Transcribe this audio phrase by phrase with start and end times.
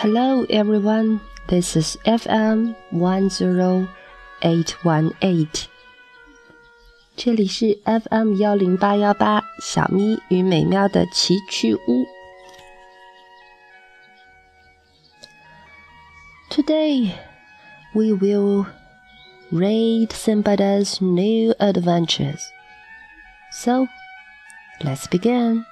[0.00, 1.20] Hello, everyone.
[1.48, 3.88] This is FM one zero
[4.42, 5.68] eight one eight.
[7.16, 12.06] 这里是 FM 幺零八幺八小咪与美妙的奇趣屋。
[16.50, 17.12] Today
[17.94, 18.66] we will
[19.50, 22.42] read Simbada's new adventures.
[23.50, 23.86] So
[24.80, 25.64] let's begin.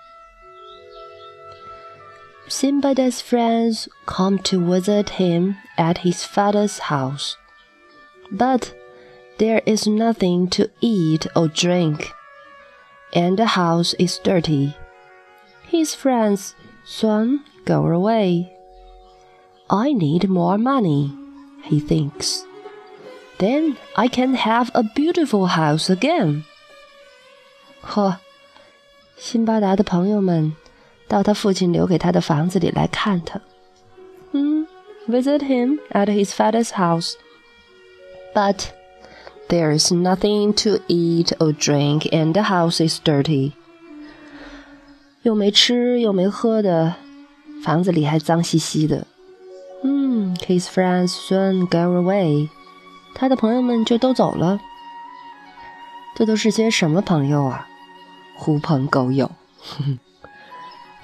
[2.49, 7.37] Simbada's friends come to visit him at his father's house.
[8.31, 8.75] But
[9.39, 12.13] there is nothing to eat or drink,
[13.13, 14.77] and the house is dirty.
[15.67, 18.53] His friends soon go away.
[19.71, 21.11] I need more money,
[21.65, 22.45] he thinks.
[23.39, 26.45] Then I can have a beautiful house again.
[27.81, 28.21] 呵，
[29.17, 30.55] 辛巴达的朋友们
[31.10, 33.42] 到他父亲留给他的房子里来看他。
[34.32, 34.66] 嗯
[35.10, 37.14] ，visit him at his father's house.
[38.34, 38.68] But
[39.50, 43.54] there is nothing to eat or drink, and the house is dirty.
[45.24, 46.96] 又没吃又没喝的，
[47.64, 49.08] 房子里还脏兮兮的。
[49.84, 52.50] 嗯，His friends soon go away.
[53.16, 54.60] 他的朋友们就都走了。
[56.16, 57.68] 这都是些什么朋友啊？
[58.36, 59.32] 狐朋狗友。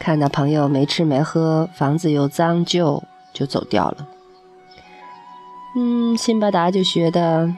[0.04, 4.08] 看到朋友没吃没喝，房子又脏旧，就走掉了。
[5.76, 7.54] 嗯，辛巴达就觉得，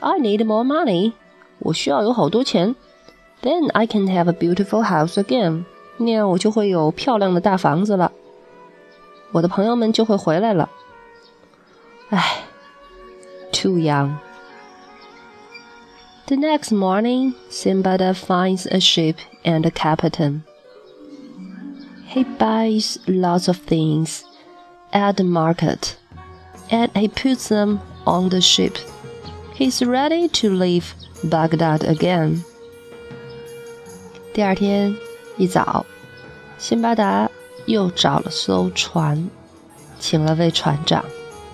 [0.00, 1.12] I need more money，
[1.58, 2.76] 我需要有好多钱，
[3.42, 5.64] Then I can have a beautiful house again，
[5.96, 8.12] 那样我就会有漂亮的大房子了，
[9.32, 10.68] 我的朋友们就会回来了。
[12.10, 12.44] 唉，
[13.52, 20.42] too young。The next morning, Simbada finds a ship and a captain.
[22.14, 24.22] He buys lots of things
[24.92, 25.96] at the market
[26.70, 28.78] and he puts them on the ship.
[29.54, 32.42] He's ready to leave Baghdad again.
[34.32, 34.96] 第二天
[35.36, 35.84] 一早，
[36.58, 37.30] 辛巴达
[37.66, 39.28] 又找了艘船，
[39.98, 41.04] 请了位船长，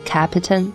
[0.07, 0.73] Captain。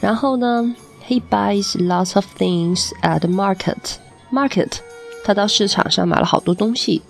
[0.00, 0.74] 然后呢，
[1.06, 3.96] He buys lots of things at the market.
[4.32, 4.78] Market，
[5.24, 7.02] 他到市场上买了好多东西。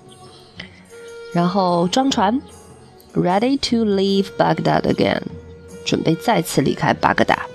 [1.35, 2.41] 然后装船，
[3.15, 5.23] ready to leave Baghdad again，
[5.85, 7.47] 准备再次离开巴格达。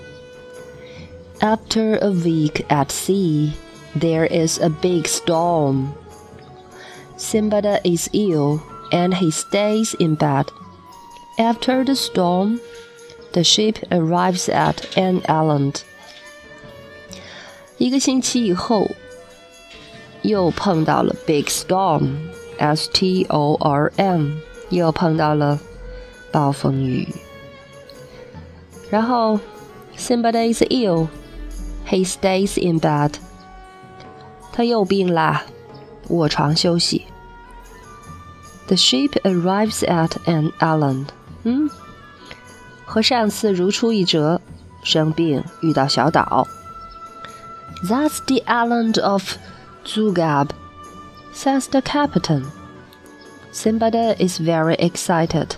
[1.40, 3.52] After a week at sea,
[3.98, 5.88] there is a big storm.
[7.18, 8.60] Simbada is ill
[8.90, 10.46] and he stays in bed.
[11.38, 12.60] After the storm,
[13.32, 15.82] the ship arrives at an island.
[17.76, 18.90] 一个星期以后，
[20.22, 22.16] 又碰到了 big storm。
[22.61, 24.37] S T O R M，
[24.69, 25.59] 又碰到了
[26.31, 27.07] 暴风雨。
[28.91, 29.39] 然后
[29.97, 31.07] ，Simbada is ill.
[31.87, 33.13] He stays in bed.
[34.53, 35.43] 他又病啦，
[36.09, 37.05] 卧床休息。
[38.67, 41.07] The ship arrives at an island.
[41.43, 41.69] 嗯，
[42.85, 44.39] 和上次如出一辙，
[44.83, 46.47] 生病遇到小岛。
[47.83, 49.37] That's the island of
[49.85, 50.49] Zugab
[51.32, 52.44] says the captain.
[53.52, 55.56] Simbada is very excited.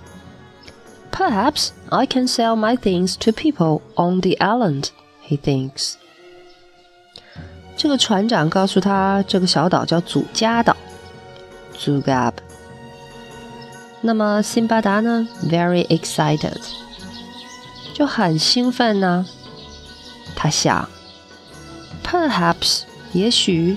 [1.10, 4.90] Perhaps I can sell my things to people on the island,
[5.22, 5.94] he thinks.
[7.76, 10.76] 这个船长告诉他，这个小岛叫祖加岛
[11.76, 12.32] （Zugab）。
[14.00, 15.26] 那么辛巴达呢？
[15.44, 16.60] Very excited，
[17.94, 19.26] 就很兴奋呢。
[20.36, 20.88] 他想，
[22.04, 23.76] Perhaps，也许。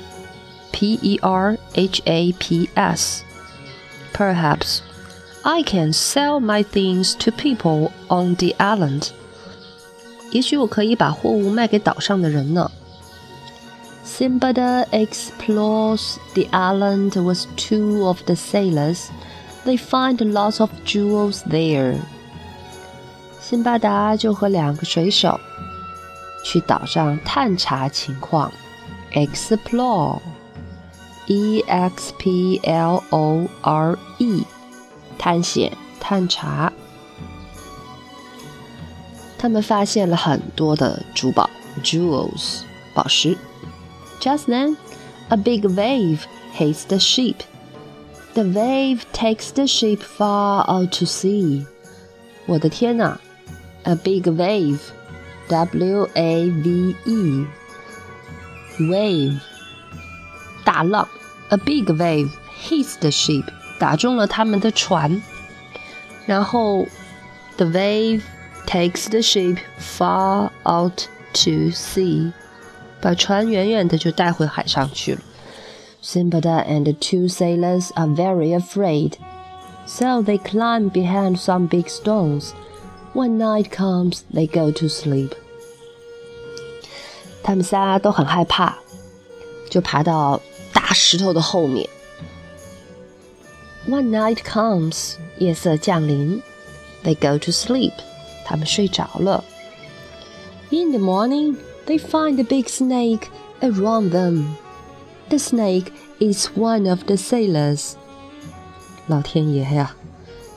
[0.75, 3.23] P E R H A P S.
[4.13, 4.81] Perhaps
[5.43, 9.11] I can sell my things to people on the island.
[10.31, 12.71] 也许我可以把货物卖给岛上的人呢。
[14.05, 19.09] Simbada explores the island with two of the sailors.
[19.65, 21.97] They find lots of jewels there.
[23.39, 25.39] 辛巴达就和两个水手
[26.43, 28.51] 去岛上探查情况，
[29.13, 30.19] explore。
[31.27, 34.43] E X P L O R E，
[35.17, 36.71] 探险、探查。
[39.37, 41.49] 他们发现了很多的珠宝
[41.83, 42.61] （jewels）
[42.93, 43.37] 宝石。
[44.19, 44.75] Just then,
[45.29, 46.19] a big wave
[46.53, 47.37] hits the ship.
[48.33, 51.65] The wave takes the ship far out to sea.
[52.45, 53.17] 我的天哪！
[53.83, 54.79] A big wave,
[55.47, 57.45] W A V E,
[58.77, 59.39] wave，
[60.63, 61.07] 大浪。
[61.49, 62.29] A big wave
[62.63, 63.43] hits the ship，
[63.79, 65.21] 打中了他们的船，
[66.25, 66.85] 然后
[67.57, 68.21] The wave
[68.65, 72.31] takes the ship far out to sea，
[73.01, 75.21] 把船远远的就带回海上去了。
[76.03, 79.13] Simbada and the two sailors are very afraid,
[79.85, 82.53] so they climb behind some big stones.
[83.13, 85.33] When night comes, they go to sleep.
[87.43, 88.77] 他们仨都很害怕，
[89.69, 90.41] 就爬到
[90.85, 91.89] 大石头的后面。
[93.87, 96.41] When night comes，夜色降临，
[97.03, 97.93] they go to sleep，
[98.45, 99.43] 他们睡着了。
[100.69, 103.23] In the morning, they find a big snake
[103.59, 104.55] around them.
[105.29, 105.87] The snake
[106.19, 107.93] is one of the sailors.
[109.07, 109.95] 老天爷呀！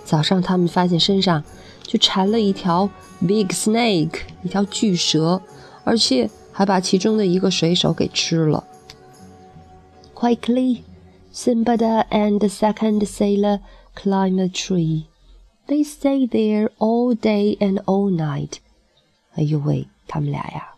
[0.04, 1.42] 早上他们发现身上
[1.82, 2.90] 就缠了一条
[3.20, 5.40] big snake，一条巨蛇，
[5.82, 8.62] 而且还把其中的一个水手给吃了。
[10.18, 10.84] Quickly,
[11.32, 13.60] Simbada and the second sailor
[13.94, 15.08] climb a tree.
[15.66, 18.58] They stay there all day and all night.
[19.34, 20.74] 哎呦喂，他们俩呀，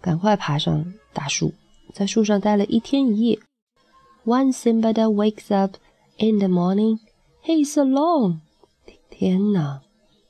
[0.00, 1.52] 赶快爬上大树，
[1.92, 3.38] 在树上待了一天一夜。
[4.24, 5.76] When Simbada wakes up
[6.18, 6.98] in the morning,
[7.44, 8.40] he's alone.
[9.08, 9.82] 天哪！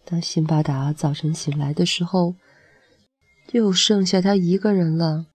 [0.05, 2.35] 当辛巴达早晨醒来的时候，
[3.47, 5.27] 就剩下他一个人了。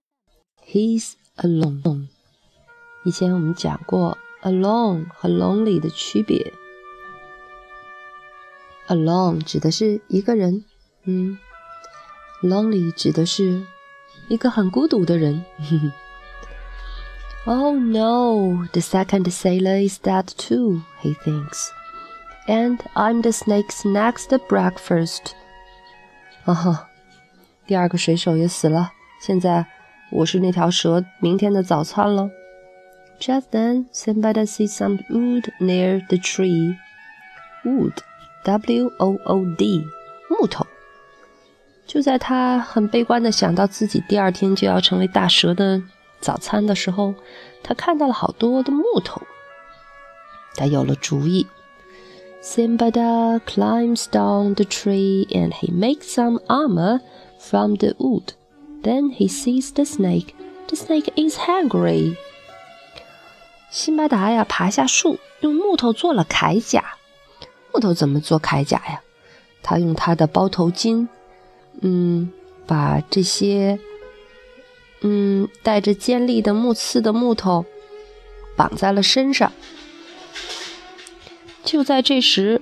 [0.66, 2.08] He's alone。
[3.03, 6.53] 以前我们讲过 alone 和 lonely 的区别。
[8.87, 10.65] alone 指的是一个人，
[11.05, 11.37] 嗯
[12.43, 13.63] ，lonely 指的是
[14.27, 15.43] 一个很孤独的人。
[17.45, 21.69] oh no, the second sailor is dead too, he thinks.
[22.47, 25.31] And I'm the snake's next breakfast.
[26.45, 26.87] 啊哈。
[27.65, 29.65] 第二个水手也死了，现在
[30.11, 32.29] 我是那条蛇明天的早餐了。
[33.21, 36.75] Just then, Simbada sees some wood near the tree.
[37.63, 37.93] Wood,
[38.43, 39.85] W-O-O-D，
[40.27, 40.65] 木头。
[41.85, 45.79] 就在他很悲观的想到自己第二天就要成为大蛇的
[46.19, 47.13] 早餐的时候，
[47.61, 49.21] 他看到了好多的木头。
[50.55, 51.45] 他有了主意。
[52.41, 57.01] Simbada climbs down the tree and he makes some armor
[57.37, 58.33] from the wood.
[58.81, 60.33] Then he sees the snake.
[60.69, 62.15] The snake is hungry.
[63.71, 66.95] 辛巴达呀，爬下树，用木头做了铠甲。
[67.73, 69.01] 木头怎么做铠甲呀？
[69.63, 71.07] 他用他的包头巾，
[71.81, 72.31] 嗯，
[72.67, 73.79] 把这些，
[74.99, 77.65] 嗯，带着尖利的木刺的木头
[78.57, 79.51] 绑在了身上。
[81.63, 82.61] 就在这时，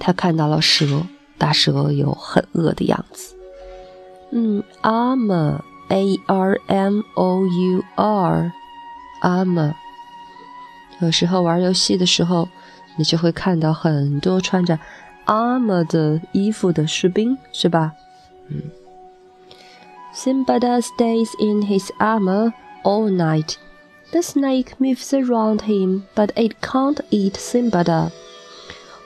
[0.00, 1.06] 他看到了蛇。
[1.38, 3.36] 大蛇有很饿的样子。
[4.32, 8.52] 嗯，armor，a r m o u r
[9.20, 9.74] r，armor。
[11.00, 12.48] 有时候玩游戏的时候，
[12.96, 14.78] 你就会看到很多穿着
[15.26, 17.92] armor 的衣服的士兵，是吧？
[18.48, 18.62] 嗯。
[20.14, 23.54] Simbada stays in his armor all night.
[24.10, 28.10] The snake moves around him, but it can't eat Simbada.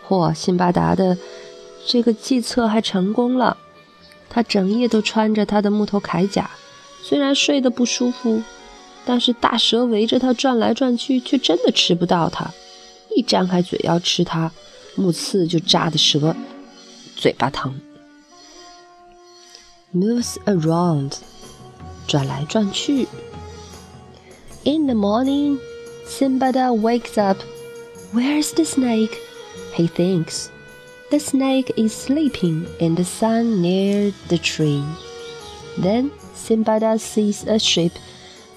[0.08, 1.18] 嚯，辛巴达的
[1.86, 3.56] 这个计策还成功了，
[4.30, 6.48] 他整夜都穿着他的木头铠甲，
[7.02, 8.40] 虽然睡得不舒服，
[9.05, 12.51] 但是大蛇围着他转来转去，却真的吃不到他。
[13.15, 14.51] 一张开嘴要吃它，
[14.95, 16.35] 木刺就扎的蛇
[17.15, 17.79] 嘴巴疼。
[19.95, 21.13] Moves around，
[22.07, 23.07] 转来转去。
[24.65, 25.59] In the morning,
[26.07, 27.37] Simbada wakes up.
[28.13, 29.17] Where's the snake?
[29.73, 30.49] He thinks.
[31.09, 34.83] The snake is sleeping in the sun near the tree.
[35.77, 37.93] Then Simbada sees a ship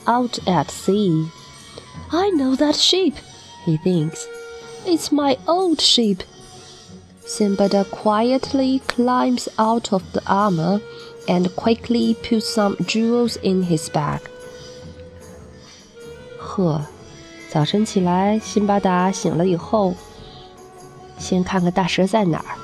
[0.07, 1.29] out at sea.
[2.11, 3.15] I know that ship,
[3.65, 4.27] he thinks.
[4.85, 6.23] It's my old ship.
[7.25, 10.81] Simbada quietly climbs out of the armor
[11.29, 14.21] and quickly puts some jewels in his bag.
[16.39, 16.83] 呵，
[17.53, 19.95] 早晨起来，辛巴达醒了以后。
[21.19, 22.57] 先看看大蛇在哪儿，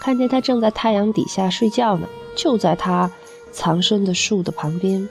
[0.00, 3.10] 看见它正在太阳底下睡觉呢，就在它
[3.52, 5.08] 藏身的树的旁边。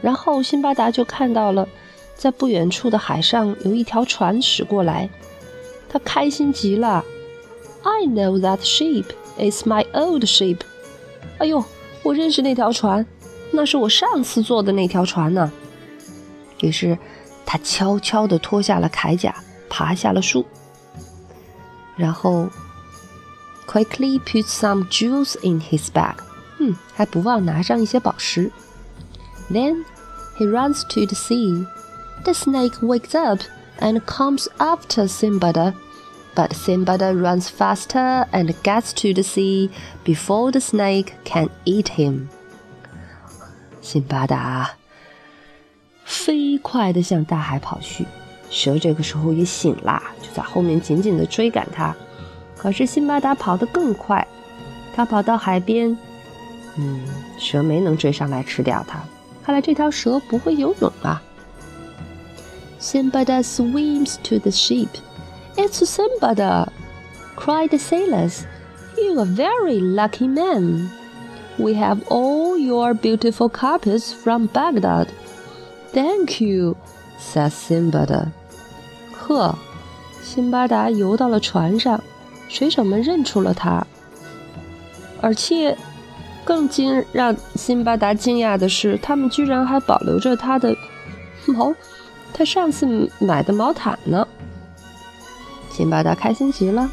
[0.00, 1.68] 然后辛巴达就看到了，
[2.16, 5.08] 在不远处的海上有一条船驶过来，
[5.88, 7.04] 他开心极了。
[7.82, 9.06] I know that ship
[9.38, 10.58] is my old ship。
[11.38, 11.64] 哎呦，
[12.02, 13.06] 我认识那条船，
[13.52, 15.50] 那是我上次坐的那条船呢。
[16.60, 16.98] 于是
[17.46, 19.34] 他悄悄地脱下了铠甲，
[19.68, 20.44] 爬下了树。
[21.96, 22.48] 然后
[23.66, 26.14] quickly put some jewels in his bag，
[26.58, 28.50] 嗯，还不忘拿上一些宝石。
[29.49, 29.85] Then
[30.37, 31.65] he runs to the sea.
[32.23, 33.41] The snake wakes up
[33.79, 35.73] and comes after Simbada.
[36.35, 39.69] but Simbada runs faster and gets to the sea
[40.03, 42.29] before the snake can eat him.
[43.81, 44.71] 辛巴达
[46.05, 48.05] 飞快地向大海跑去，
[48.49, 51.95] 蛇这个时候也醒啦，就在后面紧紧地追赶他。
[52.57, 54.25] 可是辛巴达跑得更快，
[54.95, 55.97] 他跑到海边，
[56.77, 57.01] 嗯，
[57.37, 59.03] 蛇没能追上来吃掉它。
[59.47, 61.21] 看来这条蛇不会游泳啊。
[62.79, 64.89] Simbada swims to the ship.
[65.55, 66.67] It's Simbada!
[67.35, 68.45] cried the sailors.
[68.97, 70.89] You are very lucky man.
[71.57, 75.07] We have all your beautiful carpets from Baghdad.
[75.93, 76.75] Thank you,
[77.19, 78.27] said Simbada.
[79.13, 79.55] 呵，
[80.21, 82.03] 辛巴达游到了船上，
[82.49, 83.85] 水手们认出了他，
[85.21, 85.77] 而且
[86.47, 90.75] 更惊让辛巴达惊讶的是，他们居然还保留着他的
[91.45, 91.73] 毛，
[92.33, 94.27] 他上次买的毛毯呢。
[95.71, 96.89] 辛巴达开心极了。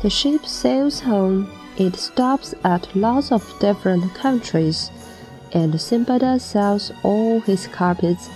[0.00, 1.46] The ship sails home.
[1.76, 4.88] It stops at lots of different countries,
[5.52, 8.28] and Simbada sells all his carpets.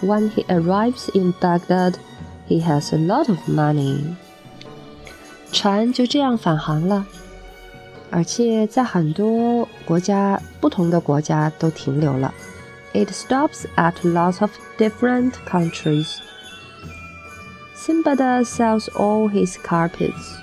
[0.00, 1.96] When he arrives in Baghdad,
[2.48, 4.16] he has a lot of money.
[5.52, 7.04] 船就这样返航了，
[8.10, 12.34] 而且在很多国家、不同的国家都停留了。
[12.92, 16.16] It stops at lots of different countries.
[17.76, 20.38] Simbada sells all his carpets.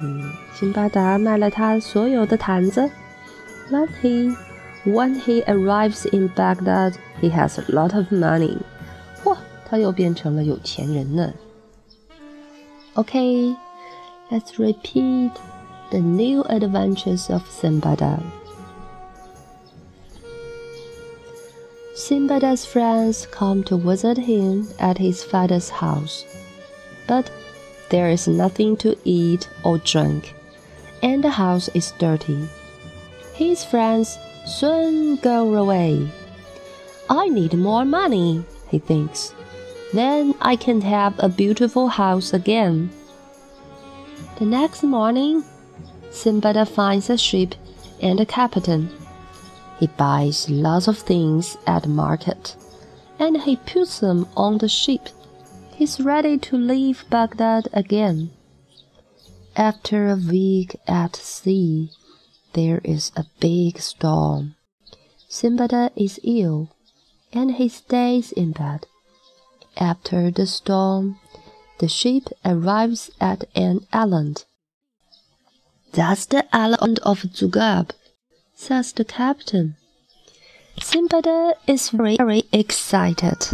[0.00, 2.90] 嗯，辛巴达卖了他所有的毯子。
[3.70, 4.36] When he
[4.84, 8.58] when he arrives in Baghdad, he has a lot of money.
[9.24, 9.36] 哇，
[9.68, 11.32] 他又变成了有钱人呢。
[12.94, 13.56] Okay.
[14.30, 15.32] Let's repeat
[15.91, 18.21] the new adventures of Simbada.
[21.95, 26.25] Simbada's friends come to visit him at his father's house,
[27.07, 27.29] but
[27.89, 30.33] there is nothing to eat or drink,
[31.01, 32.47] and the house is dirty.
[33.33, 36.07] His friends soon go away.
[37.09, 39.33] I need more money, he thinks.
[39.93, 42.91] Then I can have a beautiful house again.
[44.37, 45.43] The next morning,
[46.11, 47.55] Simbada finds a ship
[48.01, 48.89] and a captain.
[49.79, 52.55] He buys lots of things at the market,
[53.17, 55.09] and he puts them on the ship.
[55.71, 58.31] He's ready to leave Baghdad again.
[59.55, 61.91] After a week at sea,
[62.53, 64.55] there is a big storm.
[65.29, 66.75] Simbada is ill,
[67.31, 68.87] and he stays in bed.
[69.77, 71.19] After the storm,
[71.79, 74.45] the ship arrives at an island.
[75.91, 77.91] That's the island of Zugab,
[78.53, 79.75] says the captain.
[80.79, 83.47] Simbada is very, very excited.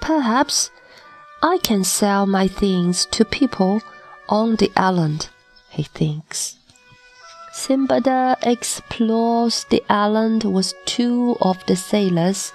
[0.00, 0.70] Perhaps
[1.42, 3.80] I can sell my things to people
[4.28, 5.28] on the island,
[5.70, 6.56] he thinks.
[7.52, 12.52] Simbada explores the island with two of the sailors.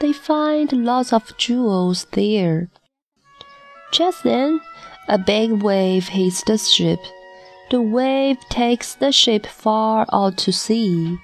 [0.00, 2.70] They find lots of jewels there.
[3.92, 4.60] Just then,
[5.08, 6.98] a big wave hits the ship.
[7.70, 11.18] The wave takes the ship far out to sea.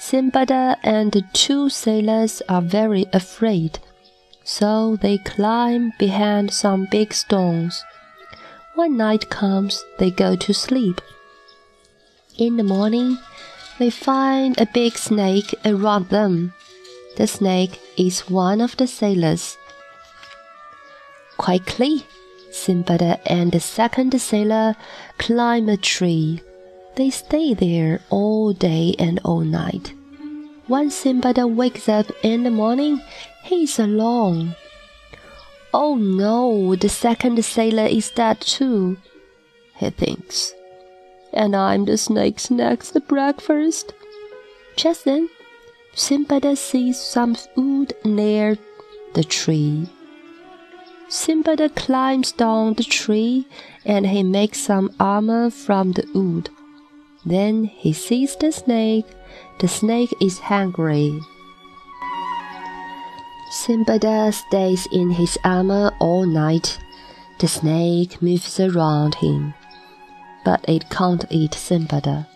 [0.00, 3.78] Simbada and the two sailors are very afraid,
[4.42, 7.84] so they climb behind some big stones.
[8.74, 11.02] When night comes, they go to sleep.
[12.38, 13.18] In the morning,
[13.78, 16.54] they find a big snake around them.
[17.18, 19.58] The snake is one of the sailors.
[21.36, 22.06] Quickly,
[22.54, 24.76] Simbada and the second sailor
[25.18, 26.40] climb a tree.
[26.94, 29.92] They stay there all day and all night.
[30.68, 33.02] When Simbada wakes up in the morning,
[33.42, 34.54] he's alone.
[35.74, 38.98] Oh no, the second sailor is dead too,
[39.76, 40.54] he thinks.
[41.32, 43.92] And I'm the snake's next breakfast.
[44.76, 45.28] Just then,
[45.94, 48.56] Simbada sees some wood near
[49.14, 49.88] the tree.
[51.08, 53.46] Simbada climbs down the tree
[53.84, 56.48] and he makes some armor from the wood.
[57.24, 59.06] Then he sees the snake.
[59.60, 61.20] The snake is hungry.
[63.50, 66.78] Simbada stays in his armor all night.
[67.38, 69.54] The snake moves around him,
[70.44, 72.26] but it can't eat Simbada.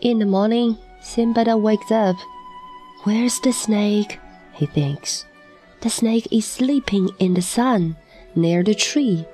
[0.00, 2.16] In the morning, Simbada wakes up.
[3.04, 4.18] Where's the snake?
[4.52, 5.24] he thinks.
[5.80, 7.96] The snake is sleeping in the sun
[8.34, 9.26] near the tree.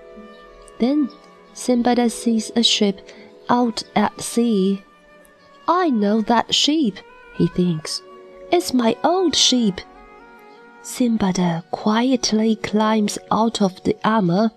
[0.78, 1.08] Then
[1.54, 3.08] Simbada sees a ship
[3.48, 4.82] out at sea.
[5.66, 6.98] I know that ship,
[7.36, 8.02] he thinks.
[8.52, 9.80] It's my old ship.
[10.82, 14.50] Simbada quietly climbs out of the armor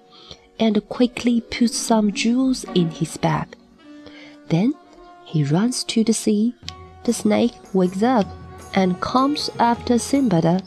[0.60, 3.56] and quickly puts some jewels in his bag.
[4.50, 4.74] Then
[5.24, 6.54] he runs to the sea.
[7.06, 8.28] The snake wakes up
[8.74, 10.62] and comes after Simbada.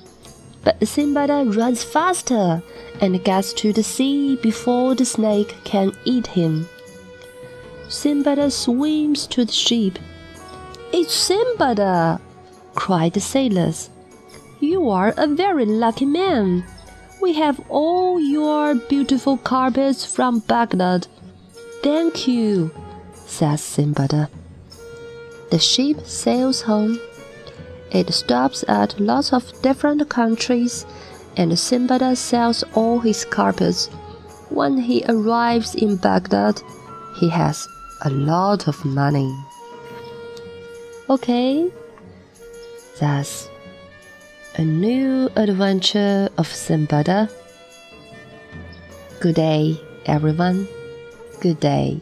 [0.62, 2.62] But Simbada runs faster
[3.00, 6.68] and gets to the sea before the snake can eat him.
[7.88, 9.98] Simbada swims to the ship.
[10.92, 12.20] It's Simbada!
[12.74, 13.90] cried the sailors.
[14.60, 16.64] You are a very lucky man.
[17.20, 21.06] We have all your beautiful carpets from Baghdad.
[21.82, 22.70] Thank you,
[23.26, 24.28] says Simbada.
[25.50, 26.98] The ship sails home.
[27.90, 30.86] It stops at lots of different countries,
[31.36, 33.88] and Simbada sells all his carpets.
[34.48, 36.60] When he arrives in Baghdad,
[37.18, 37.66] he has
[38.02, 39.32] a lot of money.
[41.08, 41.70] Okay,
[43.00, 43.48] that's
[44.56, 47.30] a new adventure of Simbada.
[49.20, 50.68] Good day, everyone.
[51.40, 52.00] Good day.